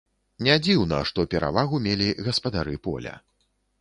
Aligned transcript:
Не 0.45 0.53
дзіўна, 0.67 1.01
што 1.09 1.25
перавагу 1.33 1.81
мелі 1.89 2.07
гаспадары 2.29 2.75
поля. 2.89 3.13